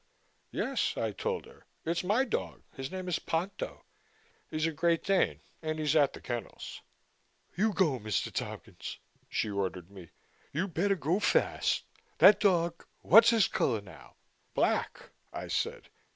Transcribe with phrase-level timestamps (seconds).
[0.49, 1.67] "Yes," I told her.
[1.85, 2.63] "It's my dog.
[2.75, 3.85] His name is Ponto.
[4.49, 6.81] He's a Great Dane and he's at the kennels."
[7.55, 8.33] "You go, Mr.
[8.33, 8.97] Tompkins,"
[9.29, 10.09] she ordered me.
[10.51, 11.83] "You better go fast.
[12.17, 14.15] That dog wha's his color now?"
[14.55, 15.91] "Black," I said.